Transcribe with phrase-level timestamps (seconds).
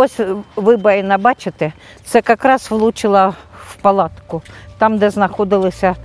[0.00, 0.20] ось
[0.56, 1.72] вибоїна, бачите,
[2.04, 3.34] це якраз влучила
[3.68, 4.42] в палатку,
[4.78, 5.96] там, де знаходилися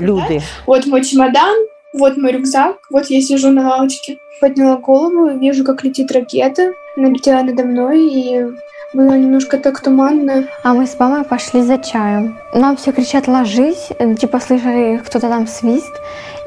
[0.00, 0.42] люди.
[0.66, 4.16] Вот мой чемодан, вот мой рюкзак, вот я сижу на лавочке.
[4.40, 6.72] Подняла голову и вижу, как летит ракета.
[6.96, 8.46] Налетела надо мной, и
[8.92, 10.44] было немножко так туманно.
[10.62, 12.38] А мы с мамой пошли за чаем.
[12.52, 13.88] Нам все кричат «ложись»,
[14.20, 15.92] типа слышали кто-то там свист.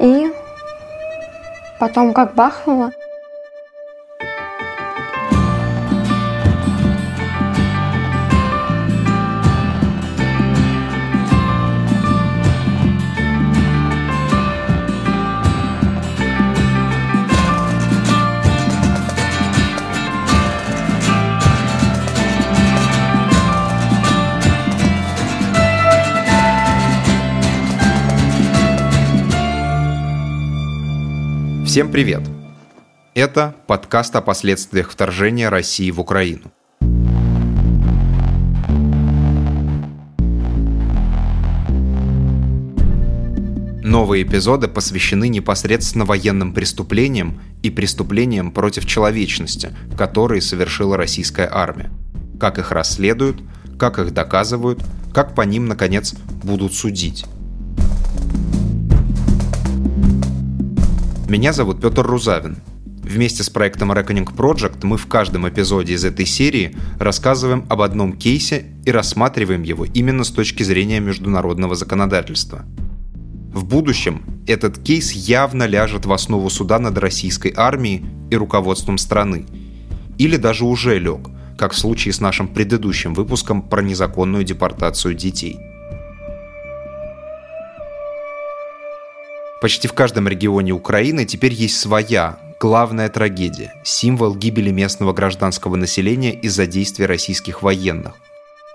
[0.00, 0.30] И
[1.80, 2.92] потом как бахнуло.
[31.70, 32.22] Всем привет!
[33.14, 36.50] Это подкаст о последствиях вторжения России в Украину.
[43.84, 51.92] Новые эпизоды посвящены непосредственно военным преступлениям и преступлениям против человечности, которые совершила российская армия.
[52.40, 53.40] Как их расследуют,
[53.78, 54.82] как их доказывают,
[55.14, 57.26] как по ним, наконец, будут судить.
[61.30, 62.56] Меня зовут Петр Рузавин.
[63.04, 68.14] Вместе с проектом Reckoning Project мы в каждом эпизоде из этой серии рассказываем об одном
[68.14, 72.64] кейсе и рассматриваем его именно с точки зрения международного законодательства.
[73.54, 79.46] В будущем этот кейс явно ляжет в основу суда над российской армией и руководством страны.
[80.18, 85.60] Или даже уже лег, как в случае с нашим предыдущим выпуском про незаконную депортацию детей–
[89.60, 96.32] Почти в каждом регионе Украины теперь есть своя, главная трагедия– символ гибели местного гражданского населения
[96.32, 98.14] из-за действий российских военных.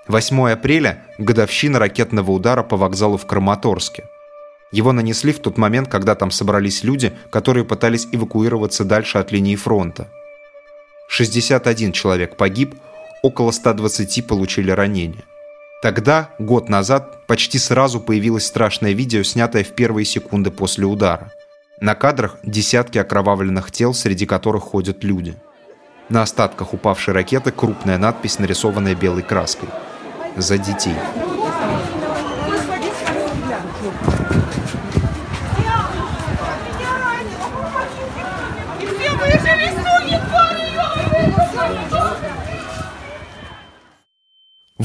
[0.08, 4.04] 8 апреля– годовщина ракетного удара по вокзалу в Краматорске.
[4.72, 9.56] Его нанесли в тот момент, когда там собрались люди, которые пытались эвакуироваться дальше от линии
[9.56, 10.08] фронта.
[11.08, 12.76] 61 человек погиб,
[13.24, 15.24] около 120 получили ранения.
[15.82, 21.32] Тогда, год назад, почти сразу появилось страшное видео, снятое в первые секунды после удара.
[21.80, 25.36] На кадрах десятки окровавленных тел, среди которых ходят люди.
[26.10, 29.70] На остатках упавшей ракеты крупная надпись, нарисованная белой краской.
[30.38, 30.96] «За детей».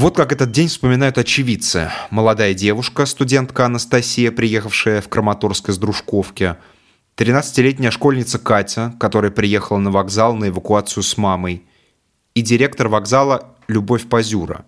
[0.01, 1.91] Вот как этот день вспоминают очевидцы.
[2.09, 6.55] Молодая девушка, студентка Анастасия, приехавшая в Краматорск из Дружковки,
[7.17, 11.61] 13-летняя школьница Катя, которая приехала на вокзал на эвакуацию с мамой,
[12.33, 14.65] и директор вокзала Любовь Пазюра.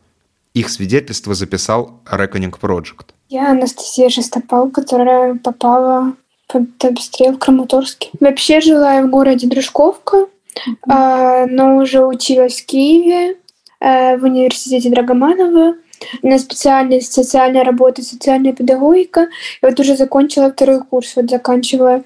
[0.54, 3.08] Их свидетельство записал Reckoning Project.
[3.30, 6.14] Я Анастасия Шестопал, которая попала
[6.46, 8.12] под обстрел в Краматорске.
[8.20, 10.28] Вообще жила я в городе Дружковка,
[10.88, 11.48] mm-hmm.
[11.48, 13.38] но уже училась в Киеве
[13.84, 15.76] в университете Драгоманова
[16.22, 19.28] на специальность социальная работа, социальная педагогика.
[19.62, 22.04] И вот уже закончила второй курс, вот заканчивая.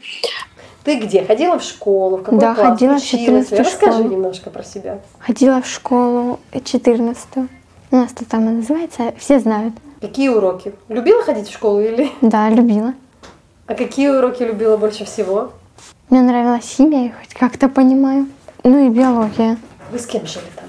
[0.84, 1.24] Ты где?
[1.24, 2.18] Ходила в школу?
[2.18, 2.70] В какой да, класс?
[2.70, 3.64] ходила в 14 школу.
[3.64, 5.00] Расскажи немножко про себя.
[5.20, 7.28] Ходила в школу 14
[7.92, 9.74] У нас тут там называется, все знают.
[10.02, 10.74] Какие уроки?
[10.90, 12.10] Любила ходить в школу или?
[12.22, 12.94] Да, любила.
[13.66, 15.52] А какие уроки любила больше всего?
[16.10, 18.28] Мне нравилась химия, я хоть как-то понимаю.
[18.64, 19.58] Ну и биология.
[19.92, 20.66] Вы с кем жили там?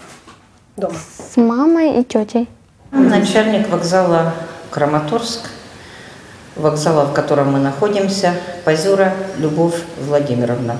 [0.78, 0.94] Дома?
[1.33, 2.49] С мамой и тетей.
[2.91, 4.33] Начальник вокзала
[4.71, 5.50] Краматорск,
[6.56, 8.33] вокзала, в котором мы находимся,
[8.65, 10.78] Пазюра Любовь Владимировна.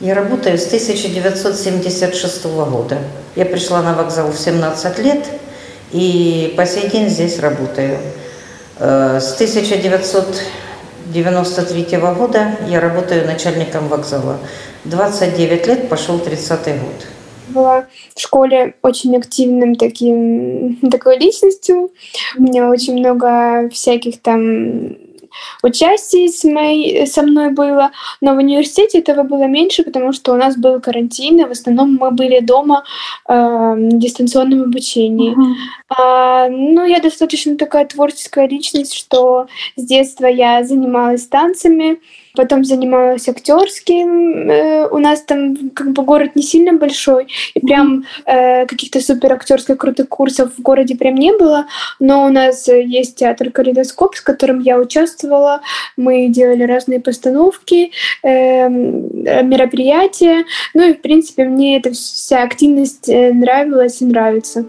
[0.00, 2.98] Я работаю с 1976 года.
[3.36, 5.26] Я пришла на вокзал в 17 лет
[5.92, 7.98] и по сей день здесь работаю.
[8.78, 14.38] Э, с 1993 года я работаю начальником вокзала.
[14.84, 17.06] 29 лет пошел 30 год
[17.52, 21.90] была в школе очень активным таким, такой личностью.
[22.36, 24.96] У меня очень много всяких там
[25.62, 27.90] участий с моей, со мной было,
[28.20, 31.96] но в университете этого было меньше, потому что у нас был карантин, и в основном
[32.00, 32.84] мы были дома
[33.28, 35.32] э, в дистанционном обучении.
[35.32, 35.54] Uh-huh.
[35.88, 39.46] А, ну, я достаточно такая творческая личность, что
[39.76, 41.98] с детства я занималась танцами,
[42.34, 44.50] потом занималась актерским.
[44.50, 49.32] Э, у нас там как бы город не сильно большой, и прям э, каких-то супер
[49.32, 51.66] актерских крутых курсов в городе прям не было,
[51.98, 55.60] но у нас есть театр «Калейдоскоп», с которым я участвовала,
[55.96, 57.92] мы делали разные постановки,
[58.22, 60.44] э, мероприятия.
[60.74, 64.66] Ну и, в принципе, мне эта вся активность э, нравилась и нравится.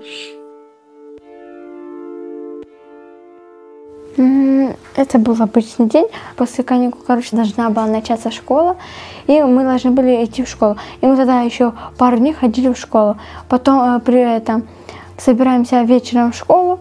[4.15, 6.07] Это был обычный день.
[6.35, 8.75] После каникул, короче, должна была начаться школа.
[9.27, 10.77] И мы должны были идти в школу.
[11.01, 13.17] И мы тогда еще пару дней ходили в школу.
[13.49, 14.67] Потом э, при этом
[15.17, 16.79] собираемся вечером в школу.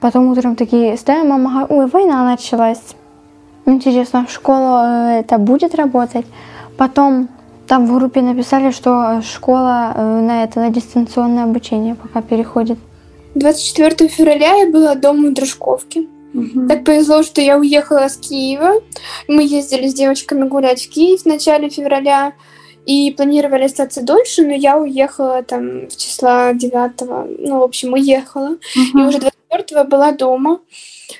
[0.00, 2.82] Потом утром такие стоим, мама ой, война началась.
[3.66, 6.26] Интересно, в школу э, это будет работать?
[6.78, 7.28] Потом
[7.66, 12.78] там в группе написали, что школа э, на это на дистанционное обучение пока переходит.
[13.36, 16.08] 24 февраля я была дома у Дружковки.
[16.32, 16.68] Угу.
[16.68, 18.82] Так повезло, что я уехала с Киева.
[19.28, 22.32] Мы ездили с девочками гулять в Киев в начале февраля
[22.86, 28.56] и планировали остаться дольше, но я уехала там в числа 9 ну, в общем, уехала.
[28.76, 28.98] Угу.
[28.98, 30.60] И уже 24 была дома.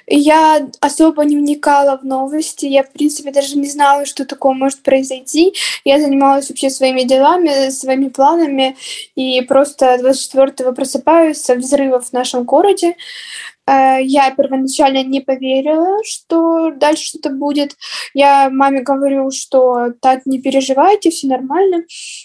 [0.06, 4.83] Я особо не вникала в новости, я, в принципе, даже не знала, что такое может
[4.83, 5.55] произойти.
[5.85, 8.77] Я занималась вообще своими делами, своими планами,
[9.15, 12.97] и просто 24-го просыпаюсь со взрывов в нашем городе.
[13.67, 17.77] Э, я первоначально не поверила, что дальше что-то будет.
[18.15, 21.85] Я маме говорю, что так, не переживайте, все нормально.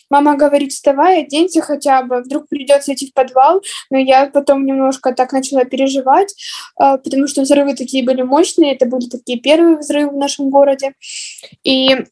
[0.10, 3.62] Мама говорит, вставай, оденься хотя бы, вдруг придется идти в подвал.
[3.90, 6.34] Но я потом немножко так начала переживать,
[6.80, 10.94] э, потому что взрывы такие были мощные, это были такие первые взрывы в нашем городе.
[11.64, 12.06] И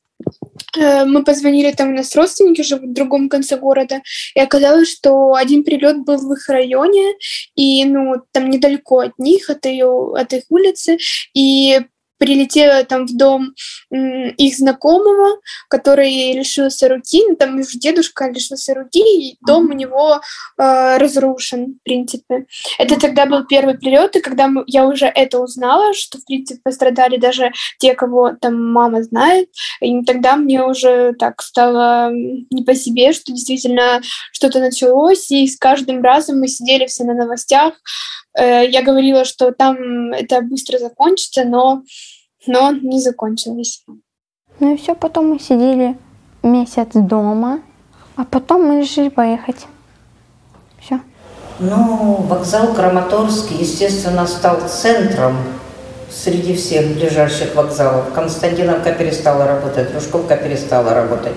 [0.77, 4.01] мы позвонили, там у нас родственники живут в другом конце города,
[4.36, 7.16] и оказалось, что один прилет был в их районе,
[7.56, 10.98] и, ну, там недалеко от них, от, ее, от их улицы,
[11.33, 11.80] и
[12.19, 13.54] прилетела там в дом
[13.89, 15.39] их знакомого,
[15.69, 20.21] который лишился руки, ну, там уже дедушка лишился руки, и дом у него
[20.57, 22.45] э, разрушен, в принципе.
[22.77, 27.18] Это тогда был первый прилет, и когда я уже это узнала, что, в принципе, пострадали
[27.18, 29.50] даже те, кого там мама знает,
[29.81, 34.01] и тогда мне уже так стало не по себе, что действительно
[34.33, 37.74] что-то началось, и с каждым разом мы сидели все на новостях,
[38.38, 41.84] я говорила, что там это быстро закончится, но,
[42.48, 43.84] но не закончилось.
[44.60, 45.98] Ну и все, потом мы сидели
[46.44, 47.62] месяц дома,
[48.16, 49.68] а потом мы решили поехать.
[50.80, 51.00] Все.
[51.60, 55.36] Ну, вокзал Краматорск, естественно, стал центром
[56.10, 58.14] среди всех ближайших вокзалов.
[58.14, 61.36] Константиновка перестала работать, Дружковка перестала работать.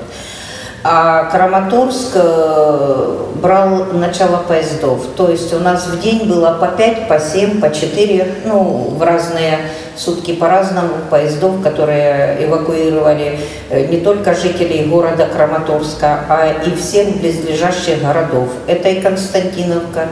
[0.84, 5.06] А Краматорск э, брал начало поездов.
[5.16, 9.00] То есть у нас в день было по 5, по 7, по 4, ну, в
[9.00, 9.58] разные
[9.96, 13.38] сутки по-разному поездов, которые эвакуировали
[13.70, 18.48] э, не только жителей города Краматорска, а и всех близлежащих городов.
[18.66, 20.08] Это и Константиновка,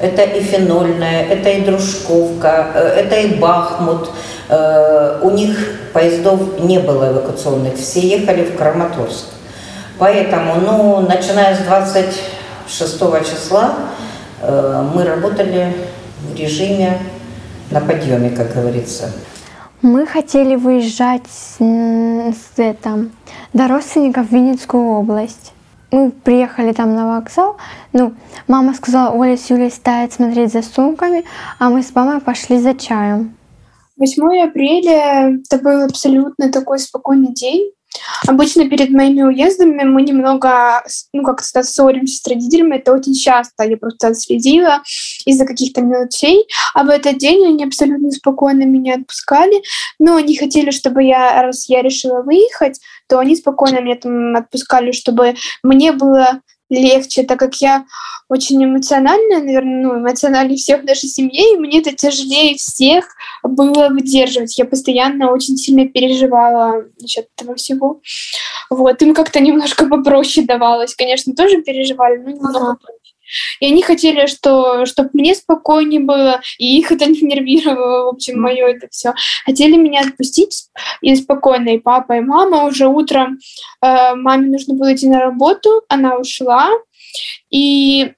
[0.00, 4.10] это и Фенольная, это и Дружковка, э, это и Бахмут.
[5.22, 5.56] У них
[5.94, 9.24] поездов не было эвакуационных, все ехали в Краматорск.
[9.98, 12.98] Поэтому, ну, начиная с 26
[13.30, 13.74] числа
[14.40, 15.74] э, мы работали
[16.20, 16.98] в режиме
[17.70, 19.12] на подъеме, как говорится.
[19.82, 23.06] Мы хотели выезжать с, с это,
[23.52, 25.52] до родственников в Винницкую область.
[25.90, 27.56] Мы приехали там на вокзал.
[27.92, 28.14] Ну,
[28.46, 31.24] мама сказала, Оля с Юлей стоят смотреть за сумками,
[31.58, 33.34] а мы с мамой пошли за чаем.
[33.96, 37.72] 8 апреля это был абсолютно такой спокойный день.
[38.26, 40.82] Обычно перед моими уездами мы немного,
[41.12, 42.76] ну, как-то ссоримся с родителями.
[42.76, 43.64] Это очень часто.
[43.64, 44.82] Я просто следила
[45.26, 46.46] из-за каких-то мелочей.
[46.74, 49.62] А в этот день они абсолютно спокойно меня отпускали.
[49.98, 54.92] Но они хотели, чтобы я, раз я решила выехать, то они спокойно меня там отпускали,
[54.92, 56.40] чтобы мне было
[56.78, 57.84] легче, так как я
[58.28, 63.04] очень эмоциональная, наверное, ну, эмоциональнее всех в нашей семье, и мне это тяжелее всех
[63.42, 64.56] было выдерживать.
[64.58, 68.00] Я постоянно очень сильно переживала насчет этого всего.
[68.70, 70.94] Вот, им как-то немножко попроще давалось.
[70.94, 72.78] Конечно, тоже переживали, но немного ага.
[73.60, 78.40] И они хотели, что, чтобы мне спокойнее было, и их это не нервировало, в общем,
[78.40, 79.14] мое это все.
[79.44, 80.66] Хотели меня отпустить
[81.00, 83.38] и спокойно, и папа, и мама уже утром.
[83.82, 86.70] Э, маме нужно было идти на работу, она ушла,
[87.50, 88.12] и,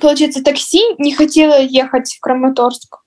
[0.00, 2.98] получается, такси не хотела ехать в Краматорск.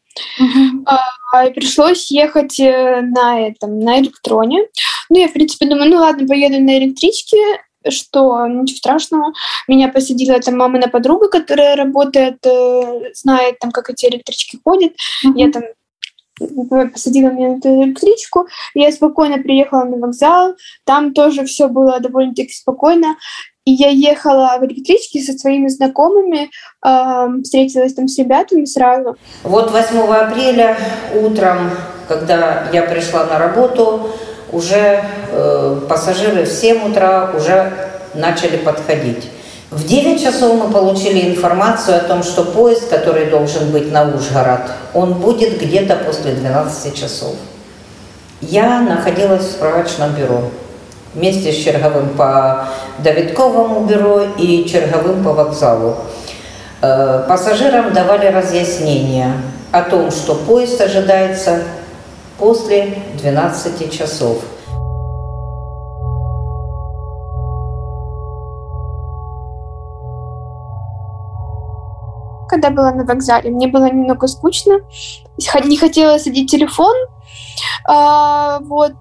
[0.42, 0.98] Uh-huh.
[1.32, 4.68] А, и пришлось ехать э, на этом, на электроне.
[5.10, 7.38] Ну, я, в принципе, думаю, ну ладно, поеду на электричке,
[7.92, 9.34] что ничего страшного.
[9.68, 14.94] Меня посадила там мамина подруга, которая работает, э, знает там, как эти электрички ходят.
[15.26, 15.34] Mm-hmm.
[15.36, 15.64] Я там
[16.92, 22.54] посадила меня на эту электричку, я спокойно приехала на вокзал, там тоже все было довольно-таки
[22.54, 23.16] спокойно,
[23.66, 26.52] и я ехала в электричке со своими знакомыми,
[26.86, 29.18] э, встретилась там с ребятами сразу.
[29.44, 30.78] Вот 8 апреля
[31.16, 31.72] утром
[32.08, 34.10] когда я пришла на работу,
[34.52, 37.74] уже э, пассажиры в 7 утра уже
[38.14, 39.30] начали подходить.
[39.70, 44.62] В 9 часов мы получили информацию о том, что поезд, который должен быть на Ужгород,
[44.94, 47.36] он будет где-то после 12 часов.
[48.40, 50.44] Я находилась в справочном бюро
[51.14, 52.68] вместе с черговым по
[53.00, 55.98] Давидковому бюро и черговым по вокзалу.
[56.82, 59.34] Э, Пассажирам давали разъяснения
[59.72, 61.64] о том, что поезд ожидается
[62.38, 64.44] после 12 часов.
[72.50, 74.80] Когда была на вокзале, мне было немного скучно.
[75.66, 76.96] Не хотела садить телефон.
[77.88, 78.94] А, вот.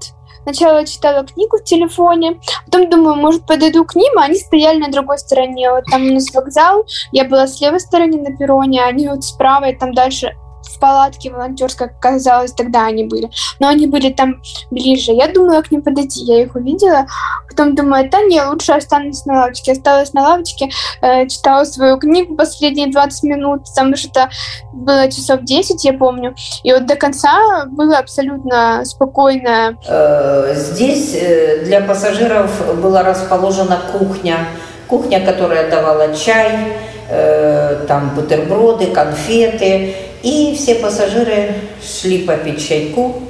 [0.43, 4.93] Сначала читала книгу в телефоне, потом думаю, может, подойду к ним, а они стояли на
[4.93, 5.73] другой стороне.
[5.73, 9.25] Вот там у нас вокзал, я была с левой стороны на перроне, а они вот
[9.25, 10.37] справа, и там дальше
[10.69, 13.31] в палатке волонтерской, как казалось, тогда они были.
[13.61, 15.13] Но они были там ближе.
[15.13, 17.07] Я думала к ним подойти, я их увидела.
[17.49, 19.73] Потом думаю, да не, лучше останусь на лавочке.
[19.73, 20.69] Осталась на лавочке,
[21.03, 24.29] э, читала свою книгу последние 20 минут, потому что
[24.73, 26.35] было часов 10, я помню.
[26.63, 29.77] И вот до конца было абсолютно спокойно.
[29.87, 34.49] Э, Здесь э, для пассажиров была расположена кухня.
[34.89, 36.75] Кухня, которая давала чай,
[37.09, 39.95] э, там бутерброды, конфеты.
[40.27, 43.23] И все пассажиры шли попить чайку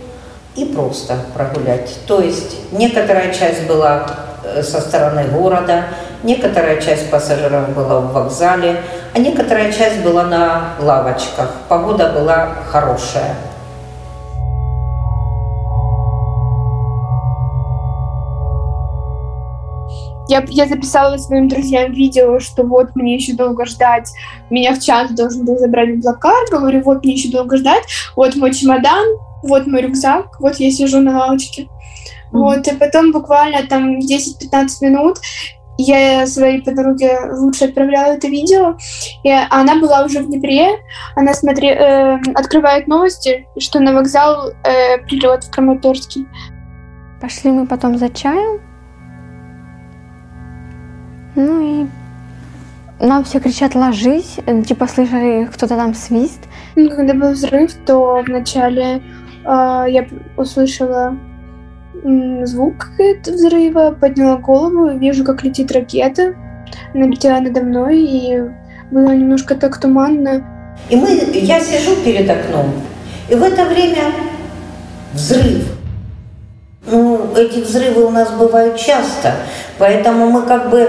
[0.55, 1.95] и просто прогулять.
[2.07, 4.07] То есть некоторая часть была
[4.43, 5.89] э, со стороны города,
[6.23, 8.81] некоторая часть пассажиров была в вокзале,
[9.13, 11.51] а некоторая часть была на лавочках.
[11.69, 13.35] Погода была хорошая.
[20.29, 24.11] Я, я записала своим друзьям видео, что вот мне еще долго ждать.
[24.51, 26.47] Меня в час должен был забрать в блокар.
[26.51, 27.85] Говорю, вот мне еще долго ждать.
[28.17, 29.07] Вот мой чемодан,
[29.43, 31.63] вот мой рюкзак, вот я сижу на лавочке.
[31.63, 31.69] Mm-hmm.
[32.33, 35.19] Вот, и потом буквально там 10-15 минут
[35.79, 38.77] я своей подруге лучше отправляла это видео,
[39.25, 40.79] и она была уже в Днепре,
[41.15, 46.27] она смотри, э, открывает новости, что на вокзал э, прилет в Краматорский.
[47.21, 48.61] Пошли мы потом за чаем,
[51.37, 51.87] ну и
[52.99, 56.41] нам все кричат «ложись», типа слышали кто-то там свист.
[56.75, 59.03] Ну, когда был взрыв, то вначале
[59.45, 61.17] э, я услышала
[62.45, 62.91] звук
[63.27, 66.35] взрыва, подняла голову вижу, как летит ракета.
[66.95, 68.41] Она летела надо мной, и
[68.91, 70.45] было немножко так туманно.
[70.91, 72.73] И мы, я сижу перед окном,
[73.29, 74.13] и в это время
[75.15, 75.73] взрыв.
[76.89, 79.35] Ну, эти взрывы у нас бывают часто,
[79.79, 80.89] поэтому мы как бы,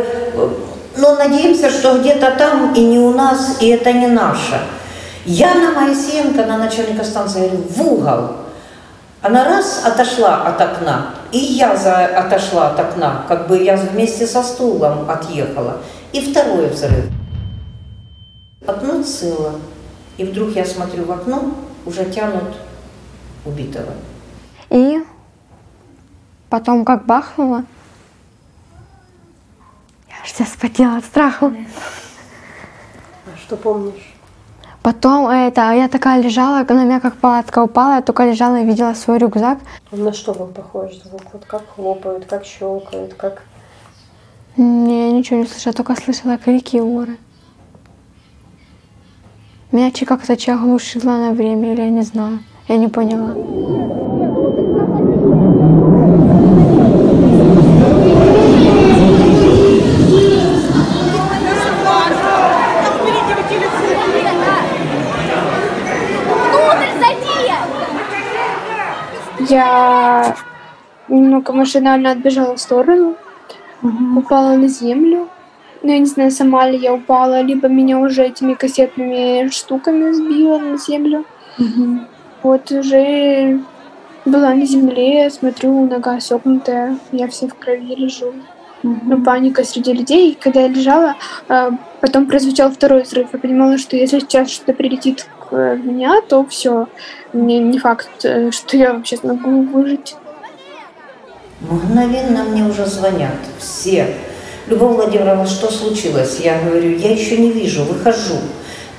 [0.98, 4.60] ну, надеемся, что где-то там и не у нас, и это не наше.
[5.25, 8.29] Яна Моисеенко, на начальника станции, говорю, в угол.
[9.22, 14.25] Она раз отошла от окна, и я за, отошла от окна, как бы я вместе
[14.25, 15.77] со стулом отъехала.
[16.13, 17.06] И второй взрыв.
[18.65, 19.56] Окно цело.
[20.17, 21.53] И вдруг я смотрю в окно,
[21.86, 22.56] уже тянут
[23.46, 23.94] убитого.
[24.70, 25.03] И
[26.50, 27.63] потом как бахнуло,
[30.27, 31.53] я аж вся спотела от страха.
[33.25, 34.13] А что помнишь?
[34.81, 38.93] Потом это, я такая лежала, на меня как палатка упала, я только лежала и видела
[38.93, 39.60] свой рюкзак.
[39.91, 41.22] Он на что был похож звук?
[41.34, 43.43] Вот как хлопают, как щелкают, как...
[44.55, 47.17] Не, я ничего не слышала, только слышала крики и оры.
[49.72, 52.39] Меня чи как-то чи оглушило на время, или я не знаю.
[52.69, 54.26] Я не поняла.
[71.10, 73.16] Немного машинально отбежала в сторону,
[73.84, 74.20] угу.
[74.20, 75.28] упала на землю.
[75.84, 80.58] Ну, я не знаю, сама ли я упала, либо меня уже этими кассетными штуками сбило
[80.60, 81.26] на землю.
[81.60, 82.00] Угу.
[82.44, 83.60] Вот уже
[84.26, 88.34] была на земле, смотрю, нога согнутая, я вся в крови лежу.
[88.84, 89.00] Угу.
[89.04, 90.32] Ну, паника среди людей.
[90.32, 91.16] И когда я лежала,
[92.02, 93.30] потом прозвучал второй взрыв.
[93.34, 96.88] Я понимала, что если сейчас что-то прилетит в меня, то все.
[97.34, 100.16] Мне не факт, что я вообще смогу выжить.
[101.60, 104.16] Мгновенно мне уже звонят все.
[104.68, 106.40] Любовь Владимировна, что случилось?
[106.40, 108.38] Я говорю, я еще не вижу, выхожу.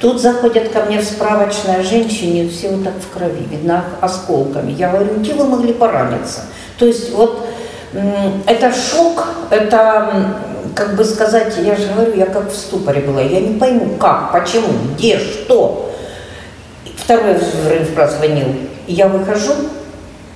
[0.00, 4.72] Тут заходят ко мне в справочная женщине, все вот так в крови, видно осколками.
[4.72, 6.42] Я говорю, где вы могли пораниться?
[6.78, 7.46] То есть вот
[8.46, 10.36] это шок, это,
[10.74, 14.32] как бы сказать, я же говорю, я как в ступоре была, я не пойму, как,
[14.32, 15.92] почему, где, что.
[16.96, 18.48] Второй взрыв прозвонил.
[18.86, 19.54] Я выхожу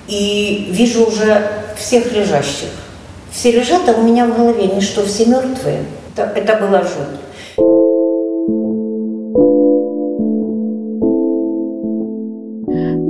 [0.07, 2.69] и вижу уже всех лежащих.
[3.31, 5.83] Все лежат, а у меня в голове не что все мертвые.
[6.15, 7.19] Это, это была жуть.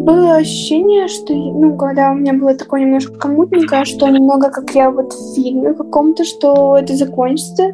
[0.06, 4.92] Было ощущение, что, ну, когда у меня было такое немножко мутненькое, что немного как я
[4.92, 7.74] вот в фильме каком-то, что это закончится.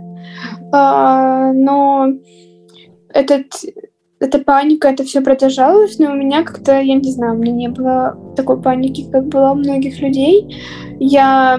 [0.72, 2.08] А, но
[3.14, 3.46] этот,
[4.20, 7.70] эта паника, это все продолжалось, но у меня как-то, я не знаю, у меня не
[7.70, 10.58] было такой паники, как было у многих людей.
[11.00, 11.58] Я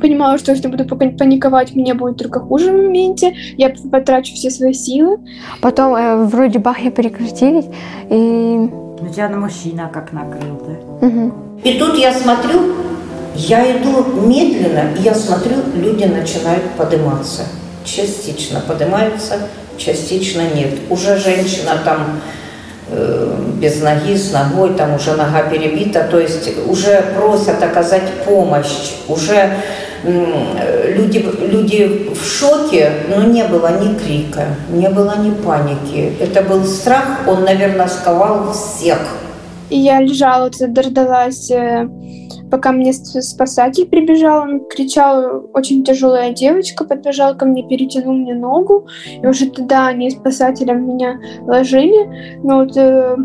[0.00, 4.72] понимала, что если буду паниковать, мне будет только хуже в моменте, я потрачу все свои
[4.72, 5.18] силы.
[5.60, 7.66] Потом э, вроде бахи прекратились,
[8.08, 8.68] и...
[9.00, 11.06] Ну, тебя на мужчина как накрыл, да?
[11.06, 11.32] Мгм.
[11.64, 12.74] И тут я смотрю,
[13.34, 17.42] я иду медленно, и я смотрю, люди начинают подниматься.
[17.84, 19.48] Частично поднимаются,
[19.78, 20.70] частично нет.
[20.90, 22.20] Уже женщина там
[22.90, 28.92] э, без ноги, с ногой, там уже нога перебита, то есть уже просят оказать помощь,
[29.08, 29.56] уже
[30.04, 36.12] люди, люди в шоке, но не было ни крика, не было ни паники.
[36.20, 38.98] Это был страх, он, наверное, сковал всех.
[39.70, 41.88] И я лежала, тут дождалась, э,
[42.50, 48.86] пока мне спасатель прибежал, он кричал, очень тяжелая девочка, подбежал ко мне, перетянул мне ногу,
[49.22, 53.16] и уже тогда они спасателем меня ложили, но вот э,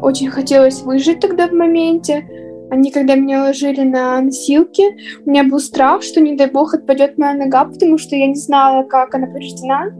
[0.00, 2.26] очень хотелось выжить тогда в моменте.
[2.70, 4.82] Они, когда меня ложили на носилки,
[5.24, 8.34] у меня был страх, что, не дай бог, отпадет моя нога, потому что я не
[8.34, 9.90] знала, как она повреждена.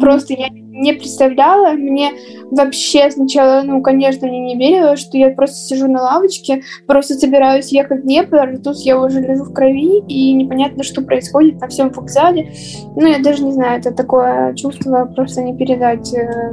[0.00, 0.61] Просто я не
[0.94, 1.72] представляла.
[1.72, 2.12] Мне
[2.50, 7.72] вообще сначала, ну, конечно, мне не верила, что я просто сижу на лавочке, просто собираюсь
[7.72, 11.68] ехать в Днепр, и тут я уже лежу в крови, и непонятно, что происходит на
[11.68, 12.52] всем вокзале.
[12.96, 16.12] Ну, я даже не знаю, это такое чувство просто не передать.
[16.14, 16.50] э,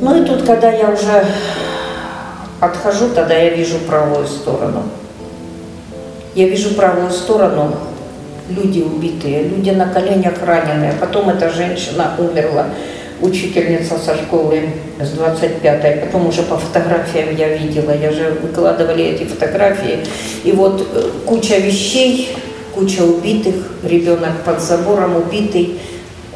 [0.00, 1.24] Ну и тут, когда я уже
[2.60, 4.82] отхожу, тогда я вижу правую сторону.
[6.34, 7.72] Я вижу правую сторону,
[8.48, 10.92] люди убитые, люди на коленях раненые.
[11.00, 12.66] Потом эта женщина умерла,
[13.20, 16.06] учительница со школы с 25-й.
[16.06, 20.00] Потом уже по фотографиям я видела, я же выкладывали эти фотографии.
[20.44, 22.28] И вот э, куча вещей,
[22.74, 25.78] куча убитых, ребенок под забором убитый,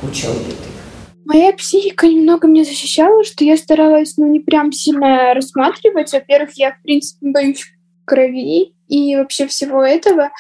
[0.00, 0.66] куча убитых.
[1.24, 6.12] Моя психика немного меня защищала, что я старалась, ну, не прям сильно рассматривать.
[6.12, 7.64] Во-первых, я, в принципе, боюсь
[8.04, 10.30] крови и вообще всего этого.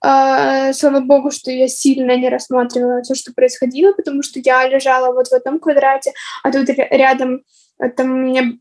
[0.00, 5.12] А, слава богу, что я сильно не рассматривала все, что происходило, потому что я лежала
[5.12, 7.42] вот в одном квадрате, а тут ря- рядом
[7.80, 8.52] э, там у меня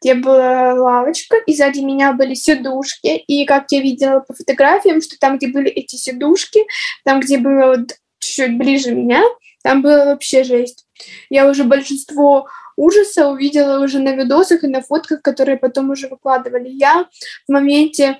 [0.00, 5.16] где была лавочка, и сзади меня были сидушки, и как я видела по фотографиям, что
[5.18, 6.60] там, где были эти сидушки,
[7.04, 9.22] там, где было вот чуть ближе меня,
[9.62, 10.86] там было вообще жесть.
[11.30, 16.68] Я уже большинство ужаса увидела уже на видосах и на фотках, которые потом уже выкладывали.
[16.68, 17.06] Я
[17.46, 18.18] в моменте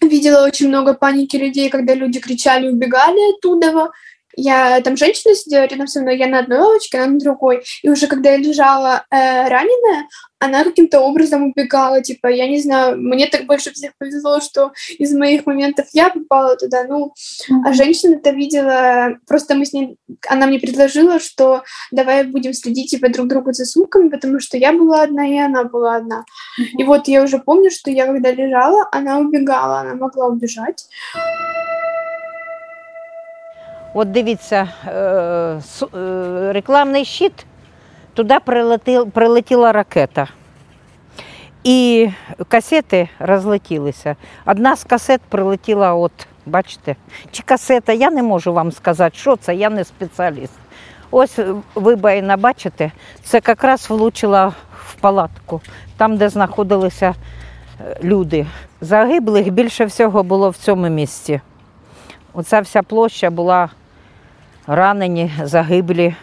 [0.00, 3.90] видела очень много паники людей, когда люди кричали, убегали оттуда.
[4.36, 7.62] Я там женщина сидела рядом со мной, я на одной лавочке, она на другой.
[7.82, 10.08] И уже когда я лежала э, раненая,
[10.44, 12.02] она каким-то образом убегала.
[12.02, 16.56] Типа, я не знаю, мне так больше всех повезло, что из моих моментов я попала
[16.56, 16.84] туда.
[16.84, 17.14] Ну,
[17.64, 19.96] а женщина-то видела, просто мы с ней,
[20.28, 24.72] она мне предложила, что давай будем следить типа друг другу за сумками, потому что я
[24.72, 26.24] была одна, и она была одна.
[26.78, 30.86] И вот я уже помню, что я когда лежала, она убегала, она могла убежать.
[33.96, 34.90] От дивіться, е,
[35.98, 37.46] е, рекламний щит,
[38.14, 38.38] туди
[39.12, 40.28] прилетіла, ракета.
[41.64, 42.08] І
[42.48, 44.16] касети розлетілися.
[44.46, 46.12] Одна з касет прилетіла, от,
[46.46, 46.96] бачите,
[47.30, 50.52] чи касета, я не можу вам сказати, що це, я не спеціаліст.
[51.10, 51.38] Ось
[51.74, 54.52] вибоїна, бачите, це якраз влучила
[54.86, 55.60] в палатку,
[55.96, 57.14] там, де знаходилися
[57.80, 58.46] е, люди.
[58.80, 61.40] Загиблих більше всього було в цьому місці.
[62.32, 63.70] Оця вся площа була
[64.66, 66.14] ранені, загиблі.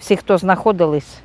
[0.00, 1.18] Всі, хто знаходились,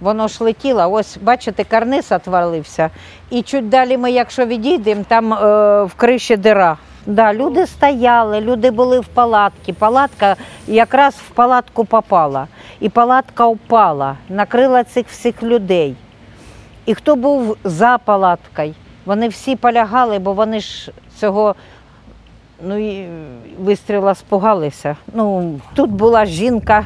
[0.00, 0.88] воно ж летіло.
[0.92, 2.90] Ось, бачите, карниз отвалився.
[3.30, 5.36] І чуть далі ми, якщо відійдемо, там е,
[5.82, 6.76] в криші дира.
[7.06, 9.72] Да, люди стояли, люди були в палатці.
[9.72, 10.36] Палатка
[10.66, 12.46] якраз в палатку попала.
[12.80, 15.96] І палатка впала, накрила цих всіх людей.
[16.86, 21.54] І хто був за палаткою, вони всі полягали, бо вони ж цього
[22.62, 23.08] ну, і
[23.58, 24.96] вистріла спугалися.
[25.14, 26.84] Ну, тут була жінка,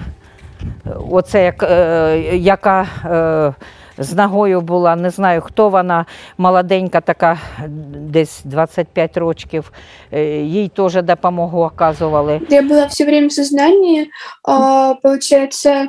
[1.10, 3.54] оце як, е, яка е,
[3.98, 6.06] з ногою була, не знаю, хто вона,
[6.38, 7.38] молоденька така,
[7.96, 9.72] десь 25 років.
[10.12, 12.40] Е, їй теж допомогу оказували.
[12.48, 14.10] Я была все время в сознании.
[14.44, 15.88] А, получается,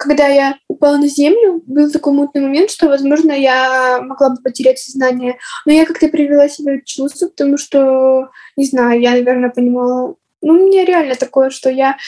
[0.00, 4.78] когда я упала на землю, был такой мутный момент, что, возможно, я могла бы потерять
[4.78, 5.36] сознание.
[5.66, 10.54] Но я как-то привела себя в чувство, потому что, не знаю, я, наверное, понимала, ну,
[10.54, 11.98] у меня реально такое, что я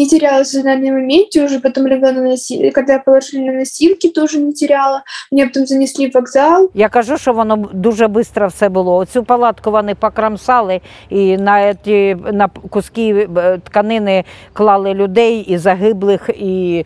[0.00, 4.38] не теряла сознание в моменте, уже потом легла на носилки, когда положили на носилки, тоже
[4.38, 5.02] не теряла.
[5.32, 6.70] Мене потім занесли в вокзал.
[6.74, 8.96] Я кажу, що воно дуже швидко все було.
[8.96, 16.30] Оцю палатку вони покрамсали і на ті на куски е, тканини клали людей і загиблих,
[16.34, 16.84] і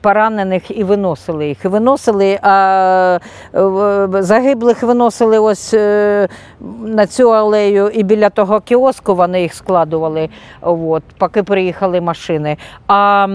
[0.00, 1.58] поранених, і виносили їх.
[1.64, 3.18] І а
[3.54, 6.28] е, загиблих виносили ось е,
[6.84, 10.28] на цю алею і біля того кіоску вони їх складували,
[10.60, 12.15] от, поки приїхали машини.
[12.88, 13.28] А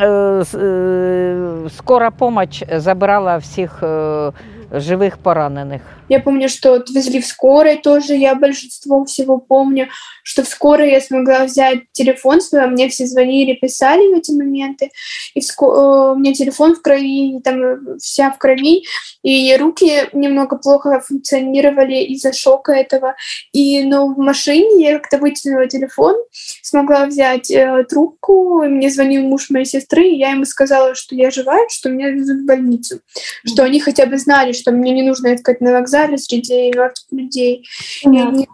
[0.00, 4.32] е, е, скора помощь забирала всіх е,
[4.72, 5.82] живих поранених.
[6.08, 9.88] Я помню, что отвезли в скорой тоже, я большинство всего помню,
[10.28, 14.30] что в скорой я смогла взять телефон свой, а мне все звонили, писали в эти
[14.32, 14.90] моменты,
[15.34, 16.12] и в ско...
[16.12, 18.84] у меня телефон в крови, там вся в крови,
[19.22, 23.14] и руки немного плохо функционировали из-за шока этого,
[23.52, 26.14] и но в машине я как-то вытянула телефон,
[26.62, 31.14] смогла взять э, трубку, и мне звонил муж моей сестры, и я ему сказала, что
[31.14, 33.48] я жива, что меня везут в больницу, mm-hmm.
[33.52, 37.06] что они хотя бы знали, что мне не нужно искать на вокзале, вокзале среди мертвых
[37.10, 37.64] людей.
[38.04, 38.14] Mm-hmm.
[38.14, 38.48] И они,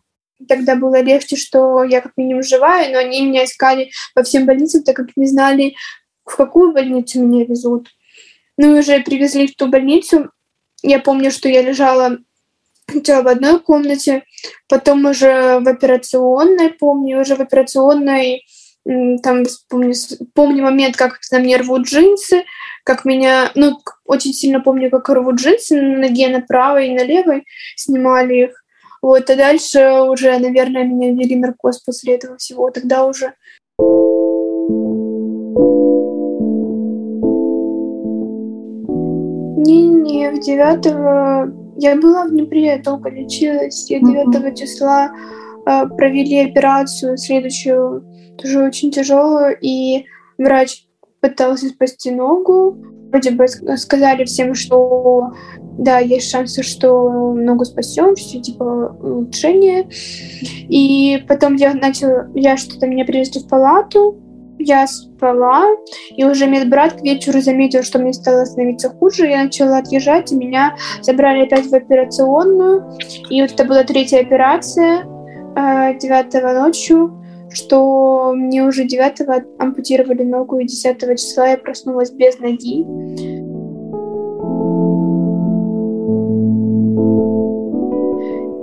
[0.48, 4.82] тогда было легче, что я как минимум живая, но они меня искали по всем больницам,
[4.82, 5.74] так как не знали,
[6.24, 7.88] в какую больницу меня везут.
[8.56, 10.30] Ну и уже привезли в ту больницу.
[10.82, 12.18] Я помню, что я лежала
[12.90, 14.24] сначала в одной комнате,
[14.68, 18.44] потом уже в операционной, помню, уже в операционной
[18.84, 19.94] там помню,
[20.34, 22.44] помню момент, как на мне рвут джинсы,
[22.84, 27.02] как меня, ну, очень сильно помню, как рвут джинсы на ноге на правой и на
[27.02, 27.44] левой,
[27.76, 28.63] снимали их.
[29.04, 32.70] Вот, а дальше уже, наверное, меня ввели наркоз после этого всего.
[32.70, 33.34] Тогда уже
[39.58, 43.90] Не-не, в девятого я была в Днепре, только лечилась.
[43.90, 45.10] Я 9 числа
[45.66, 48.06] э, провели операцию следующую
[48.38, 50.06] тоже очень тяжелую, и
[50.38, 50.86] врач
[51.20, 52.93] пытался спасти ногу.
[53.14, 53.46] Вроде бы
[53.76, 55.34] сказали всем, что
[55.78, 59.88] да, есть шансы, что ногу спасем, все типа улучшение.
[60.68, 64.16] И потом я начала, я что-то меня привезли в палату,
[64.58, 65.64] я спала,
[66.16, 70.36] и уже медбрат к вечеру заметил, что мне стало становиться хуже, я начала отъезжать, и
[70.36, 72.98] меня забрали опять в операционную,
[73.30, 75.04] и вот это была третья операция,
[75.54, 77.23] 9 э, ночью,
[77.54, 82.84] что мне уже 9 ампутировали ногу, и 10 числа я проснулась без ноги.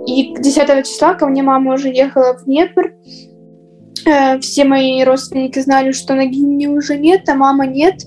[0.07, 2.93] И 10 числа ко мне мама уже ехала в Днепр.
[4.05, 8.03] Э, все мои родственники знали, что ноги мне уже нет, а мама нет.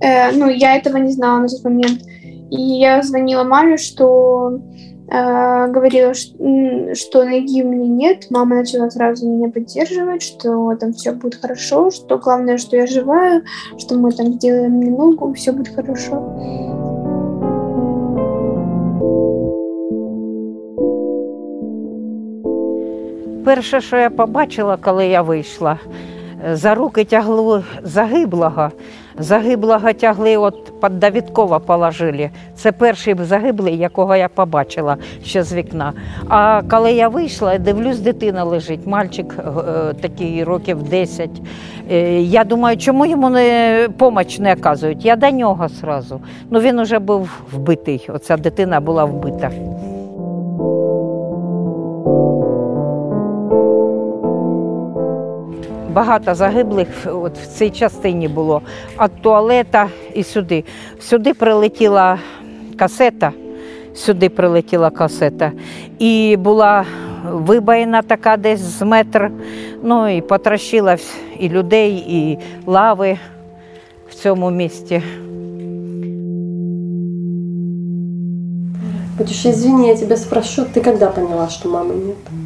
[0.00, 2.02] Э, ну, я этого не знала на тот момент.
[2.50, 4.60] И я звонила маме, что
[5.08, 8.26] говорила, что, что ноги у меня нет.
[8.30, 13.42] Мама начала сразу меня поддерживать, что там все будет хорошо, что главное, что я живая,
[13.78, 16.22] что мы там сделаем мне ногу, все будет хорошо.
[23.44, 25.78] Перше, що я побачила, коли я вийшла,
[26.52, 28.72] за руки тягло загиблого.
[29.18, 32.30] Загиблого тягли, от під Давідкова положили.
[32.54, 35.92] Це перший загиблий, якого я побачила ще з вікна.
[36.28, 41.30] А коли я вийшла, дивлюсь, дитина лежить, мальчик е, такий років 10.
[41.90, 45.04] Е, я думаю, чому йому не допомогу не оказують?
[45.04, 46.20] Я до нього одразу.
[46.50, 48.08] Ну він вже був вбитий.
[48.08, 49.50] Оця дитина була вбита.
[55.96, 58.62] Багато загиблих от в цій частині було
[59.02, 60.64] від туалета і сюди.
[61.00, 62.18] Сюди прилетіла
[62.76, 63.32] касета,
[63.94, 65.52] сюди прилетіла касета.
[65.98, 66.84] І була
[67.32, 69.30] вибоїна така десь з метр,
[69.82, 70.96] ну і потрощила
[71.38, 73.18] і людей, і лави
[74.08, 75.02] в цьому місті.
[79.20, 82.45] Извини, я тебя спрошу, ты когда поняла, что мамы нет?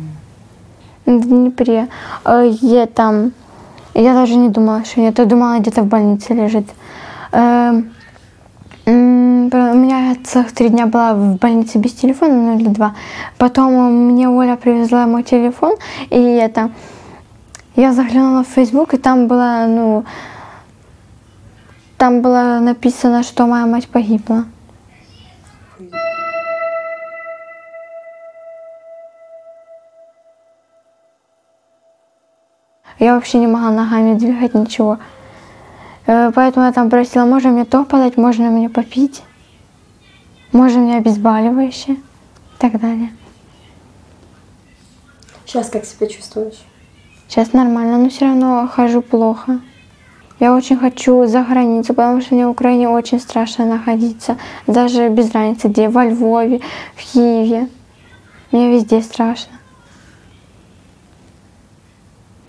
[1.19, 1.89] В Днепре.
[2.25, 3.33] Я там
[3.95, 5.19] я даже не думала, что нет.
[5.19, 6.67] Я думала, где-то в больнице лежит.
[7.33, 7.91] Эм,
[8.87, 12.95] у меня целых три дня была в больнице без телефона, ну или два.
[13.37, 13.73] Потом
[14.13, 15.75] мне Оля привезла мой телефон,
[16.11, 16.71] и это...
[17.77, 20.05] Я заглянула в Facebook, и там было, ну...
[21.97, 24.45] Там было написано, что моя мать погибла.
[33.01, 34.99] Я вообще не могла ногами двигать, ничего.
[36.07, 39.23] Э, Поэтому я там просила, можно мне то подать, можно мне попить,
[40.53, 43.11] можно мне обезболивающее и так далее.
[45.47, 46.63] Сейчас как себя чувствуешь?
[47.27, 49.61] Сейчас нормально, но все равно хожу плохо.
[50.39, 54.37] Я очень хочу за границу, потому что мне в Украине очень страшно находиться.
[54.67, 56.61] Даже без разницы где, во Львове,
[56.97, 57.69] в Киеве.
[58.53, 59.60] Мне везде страшно.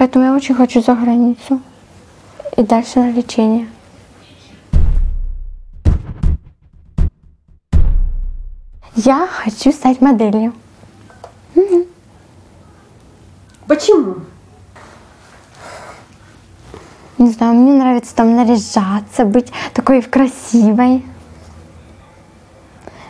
[0.01, 1.61] Поэтому я очень хочу за границу.
[2.57, 3.69] И дальше на лечение.
[8.95, 10.55] Я хочу стать моделью.
[13.67, 14.15] Почему?
[17.19, 21.05] Не знаю, мне нравится там наряжаться, быть такой красивой.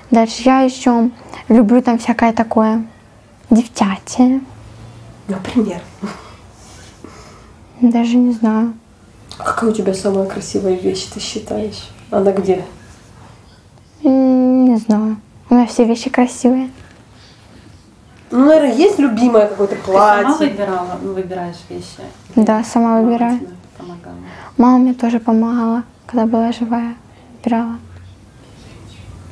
[0.10, 1.10] Дальше я еще
[1.48, 2.86] люблю там всякое такое
[3.50, 4.42] девчачье.
[5.30, 5.82] Например.
[7.82, 8.74] Даже не знаю.
[9.38, 11.90] Какая у тебя самая красивая вещь, ты считаешь?
[12.12, 12.64] Она где?
[14.04, 15.18] Не знаю.
[15.50, 16.70] У меня все вещи красивые.
[18.30, 20.48] Ну, наверное, есть любимое какое-то Ты сама платье.
[20.48, 22.00] выбирала, ну, выбираешь вещи?
[22.36, 23.40] Да, сама Мама выбираю.
[23.40, 24.16] тебе помогала.
[24.58, 26.96] Мама мне тоже помогала, когда была живая.
[27.44, 27.78] Выбирала.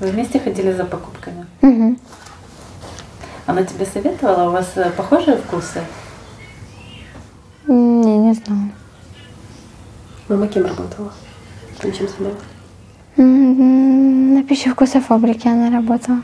[0.01, 1.45] Вы вместе ходили за покупками?
[1.61, 1.97] Мгм.
[3.45, 4.49] Она тебе советовала?
[4.49, 5.81] У вас э, похожие вкусы?
[7.69, 8.71] Не, не знаю.
[10.27, 11.13] Мама кем работала?
[11.79, 12.39] Ты чем занималась?
[13.17, 16.21] М, На пищевкусофабрике она работала.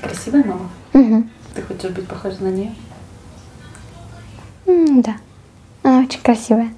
[0.00, 0.68] Красивая мама?
[0.92, 1.28] Мгм.
[1.54, 2.72] Ты хочешь быть похожа на нее?
[4.66, 5.16] Да.
[5.82, 6.72] Она очень красивая.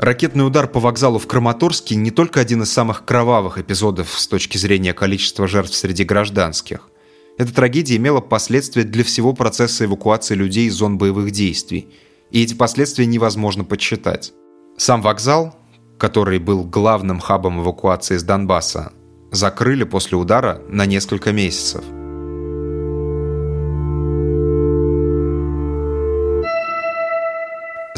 [0.00, 4.56] Ракетный удар по вокзалу в Краматорске не только один из самых кровавых эпизодов с точки
[4.56, 6.88] зрения количества жертв среди гражданских.
[7.36, 11.90] Эта трагедия имела последствия для всего процесса эвакуации людей из зон боевых действий,
[12.30, 14.32] и эти последствия невозможно подсчитать.
[14.78, 15.54] Сам вокзал,
[15.98, 18.94] который был главным хабом эвакуации из Донбасса,
[19.30, 21.84] закрыли после удара на несколько месяцев.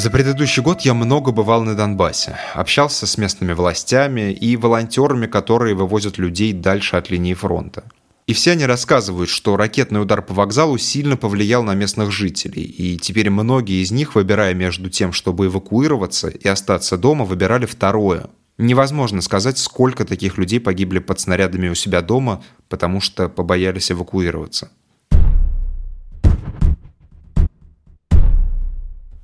[0.02, 5.76] За предыдущий год я много бывал на Донбассе, общался с местными властями и волонтерами, которые
[5.76, 7.84] вывозят людей дальше от линии фронта.
[8.26, 12.96] И все они рассказывают, что ракетный удар по вокзалу сильно повлиял на местных жителей, и
[12.96, 18.26] теперь многие из них, выбирая между тем, чтобы эвакуироваться и остаться дома, выбирали второе.
[18.58, 24.72] Невозможно сказать, сколько таких людей погибли под снарядами у себя дома, потому что побоялись эвакуироваться.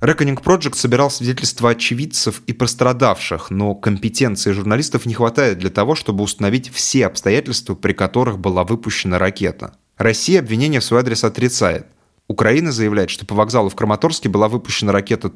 [0.00, 6.22] Reckoning Project собирал свидетельства очевидцев и пострадавших, но компетенции журналистов не хватает для того, чтобы
[6.22, 9.74] установить все обстоятельства, при которых была выпущена ракета.
[9.96, 11.88] Россия обвинение в свой адрес отрицает.
[12.28, 15.32] Украина заявляет, что по вокзалу в Краматорске была выпущена ракета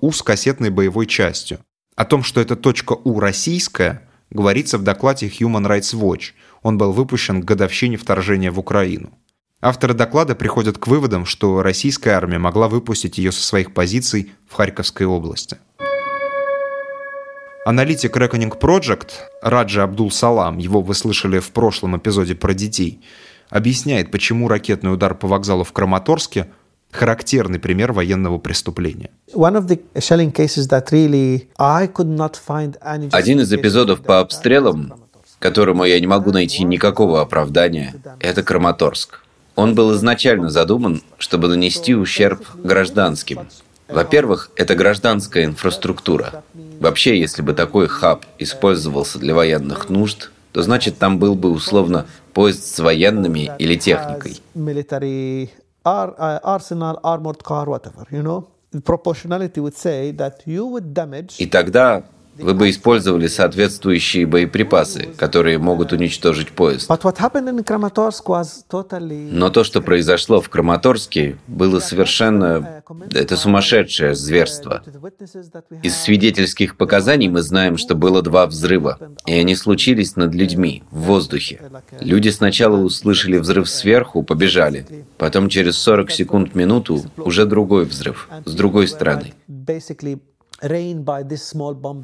[0.00, 1.58] «У» с кассетной боевой частью.
[1.96, 2.56] О том, что эта
[3.04, 6.32] «У» российская, говорится в докладе Human Rights Watch.
[6.62, 9.10] Он был выпущен к годовщине вторжения в Украину.
[9.64, 14.52] Авторы доклада приходят к выводам, что российская армия могла выпустить ее со своих позиций в
[14.52, 15.56] Харьковской области.
[17.64, 23.00] Аналитик Reckoning Project Раджа Абдул Салам, его вы слышали в прошлом эпизоде про детей,
[23.48, 26.50] объясняет, почему ракетный удар по вокзалу в Краматорске–
[26.90, 29.08] характерный пример военного преступления.
[33.12, 34.92] Один из эпизодов по обстрелам,
[35.38, 39.23] которому я не могу найти никакого оправдания, это Краматорск.
[39.56, 43.48] Он был изначально задуман, чтобы нанести ущерб гражданским.
[43.88, 46.42] Во-первых, это гражданская инфраструктура.
[46.80, 52.06] Вообще, если бы такой хаб использовался для военных нужд, то значит там был бы условно
[52.32, 54.40] поезд с военными или техникой.
[61.38, 62.04] И тогда
[62.38, 66.90] вы бы использовали соответствующие боеприпасы, которые могут уничтожить поезд.
[66.90, 72.82] Но то, что произошло в Краматорске, было совершенно...
[73.12, 74.82] Это сумасшедшее зверство.
[75.82, 81.02] Из свидетельских показаний мы знаем, что было два взрыва, и они случились над людьми, в
[81.02, 81.60] воздухе.
[82.00, 84.86] Люди сначала услышали взрыв сверху, побежали.
[85.18, 89.34] Потом через 40 секунд минуту уже другой взрыв, с другой стороны.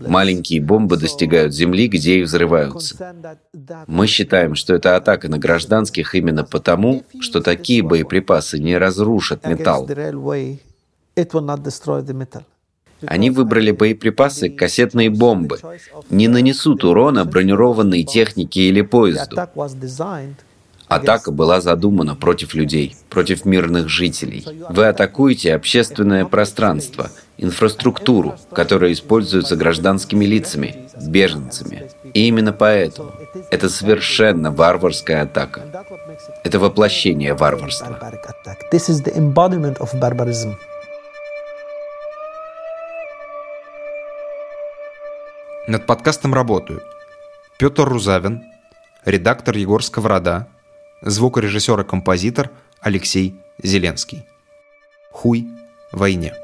[0.09, 3.15] Маленькие бомбы достигают земли, где и взрываются.
[3.87, 9.89] Мы считаем, что это атака на гражданских именно потому, что такие боеприпасы не разрушат металл.
[13.07, 15.59] Они выбрали боеприпасы кассетные бомбы,
[16.11, 19.37] не нанесут урона бронированной технике или поезду.
[20.91, 24.45] Атака была задумана против людей, против мирных жителей.
[24.71, 31.89] Вы атакуете общественное пространство, инфраструктуру, которая используется гражданскими лицами, беженцами.
[32.13, 33.13] И именно поэтому
[33.53, 35.63] это совершенно варварская атака.
[36.43, 37.97] Это воплощение варварства.
[45.69, 46.83] Над подкастом работают
[47.61, 48.43] Петр Рузавин,
[49.05, 50.49] редактор Егор Сковорода,
[51.03, 54.25] звукорежиссер и композитор Алексей Зеленский.
[55.11, 55.47] Хуй
[55.93, 56.35] войне.